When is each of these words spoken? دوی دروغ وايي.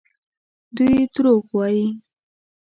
دوی 0.75 0.95
دروغ 1.15 1.45
وايي. 1.55 1.87